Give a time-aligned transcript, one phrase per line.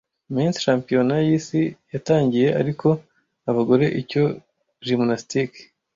[0.35, 1.61] Mens championnat yisi
[1.93, 2.87] yatangiye ariko
[3.49, 4.23] abagore icyo
[4.85, 5.57] Gymnastique